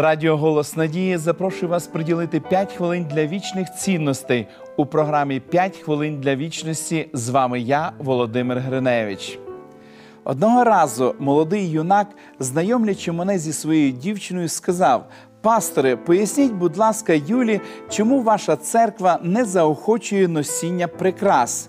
[0.00, 4.46] Радіо Голос Надії запрошує вас приділити 5 хвилин для вічних цінностей
[4.76, 7.08] у програмі «5 хвилин для вічності.
[7.12, 9.38] З вами я, Володимир Гриневич.
[10.24, 12.06] Одного разу молодий юнак,
[12.38, 15.08] знайомлячи мене зі своєю дівчиною, сказав:
[15.40, 17.60] Пасторе, поясніть, будь ласка, Юлі,
[17.90, 21.68] чому ваша церква не заохочує носіння прикрас?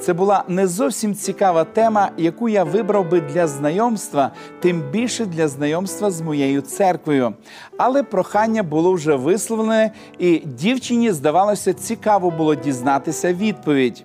[0.00, 4.30] Це була не зовсім цікава тема, яку я вибрав би для знайомства,
[4.60, 7.34] тим більше для знайомства з моєю церквою.
[7.76, 14.04] Але прохання було вже висловлене, і дівчині здавалося цікаво було дізнатися відповідь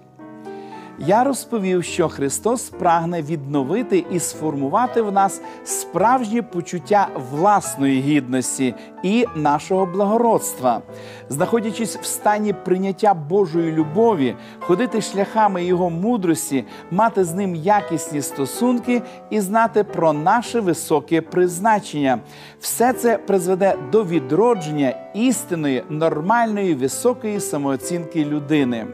[0.99, 9.25] я розповів, що Христос прагне відновити і сформувати в нас справжнє почуття власної гідності і
[9.35, 10.81] нашого благородства,
[11.29, 19.01] знаходячись в стані прийняття Божої любові, ходити шляхами Його мудрості, мати з ним якісні стосунки
[19.29, 22.19] і знати про наше високе призначення.
[22.59, 28.87] Все це призведе до відродження істинної, нормальної, високої самооцінки людини.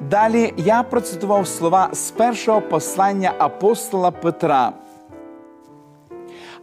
[0.00, 4.72] Далі я процитував слова з першого послання апостола Петра.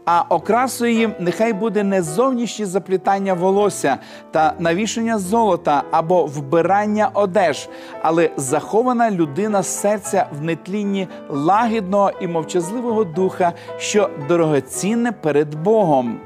[0.05, 3.97] А окрасою їм нехай буде не зовнішнє заплітання волосся
[4.31, 7.69] та навішання золота або вбирання одеж,
[8.01, 16.19] але захована людина серця в нетлінні лагідного і мовчазливого духа, що дорогоцінне перед Богом.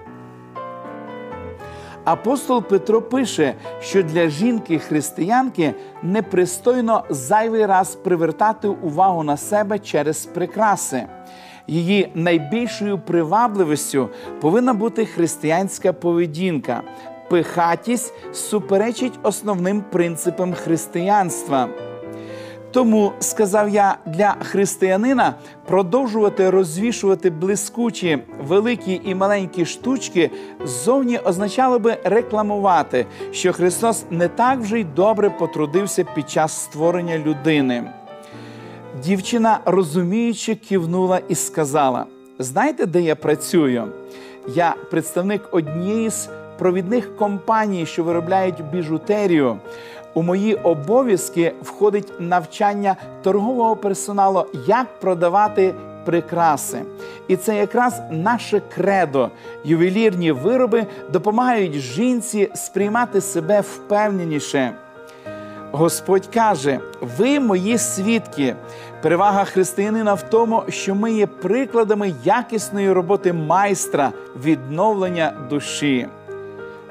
[2.05, 11.03] Апостол Петро пише, що для жінки-християнки непристойно зайвий раз привертати увагу на себе через прикраси.
[11.67, 14.09] Її найбільшою привабливістю
[14.41, 16.81] повинна бути християнська поведінка.
[17.29, 21.69] Пихатість суперечить основним принципам християнства.
[22.75, 25.33] Тому сказав я для християнина
[25.65, 30.31] продовжувати розвішувати блискучі великі і маленькі штучки
[30.65, 37.17] ззовні означало би рекламувати, що Христос не так вже й добре потрудився під час створення
[37.17, 37.83] людини.
[39.03, 42.05] Дівчина розуміючи, кивнула і сказала:
[42.39, 43.87] Знаєте, де я працюю?
[44.55, 49.59] Я представник однієї з провідних компаній, що виробляють біжутерію.
[50.15, 55.73] У мої обов'язки входить навчання торгового персоналу, як продавати
[56.05, 56.81] прикраси.
[57.27, 59.29] І це якраз наше кредо.
[59.63, 64.71] Ювелірні вироби допомагають жінці сприймати себе впевненіше.
[65.71, 66.79] Господь каже:
[67.17, 68.55] ви мої свідки.
[69.01, 74.11] Перевага християнина в тому, що ми є прикладами якісної роботи майстра
[74.43, 76.07] відновлення душі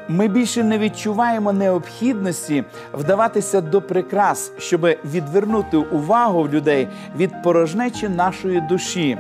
[0.08, 8.60] ми більше не відчуваємо необхідності вдаватися до прикрас, щоб відвернути увагу людей від порожнечі нашої
[8.60, 9.18] душі,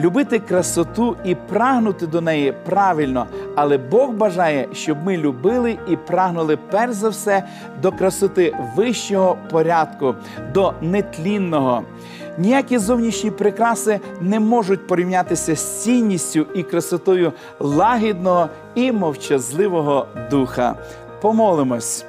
[0.00, 6.58] любити красоту і прагнути до неї правильно, але Бог бажає, щоб ми любили і прагнули
[6.70, 7.42] перш за все
[7.82, 10.14] до красоти вищого порядку,
[10.54, 11.82] до нетлінного.
[12.38, 20.74] Ніякі зовнішні прикраси не можуть порівнятися з цінністю і красотою лагідного і мовчазливого духа.
[21.20, 22.04] Помолимось.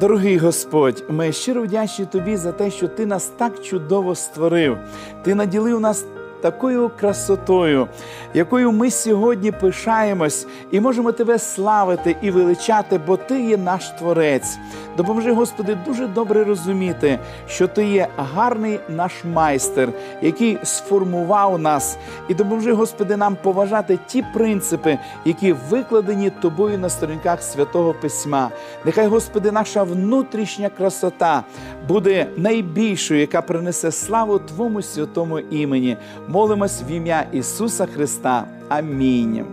[0.00, 4.78] Дорогий Господь, ми щиро вдячні Тобі за те, що Ти нас так чудово створив.
[5.22, 6.06] Ти наділив нас
[6.44, 7.88] такою красотою,
[8.34, 14.58] якою ми сьогодні пишаємось і можемо тебе славити і величати, бо Ти є наш Творець.
[14.96, 19.88] Допоможи, Господи, дуже добре розуміти, що Ти є гарний наш майстер,
[20.22, 21.96] який сформував нас,
[22.28, 28.50] і допоможи, Господи, нам поважати ті принципи, які викладені тобою на сторінках святого Письма.
[28.84, 31.44] Нехай, Господи, наша внутрішня красота
[31.88, 35.96] буде найбільшою, яка принесе славу Твому святому імені.
[36.34, 38.44] Молимось в ім'я Ісуса Христа.
[38.68, 39.44] Амінь.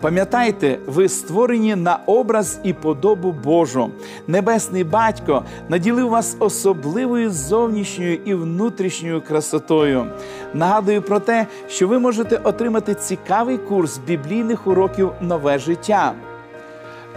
[0.00, 3.90] Пам'ятайте, ви створені на образ і подобу Божу.
[4.26, 10.06] Небесний батько наділив вас особливою зовнішньою і внутрішньою красотою.
[10.54, 16.14] Нагадую про те, що ви можете отримати цікавий курс біблійних уроків нове життя.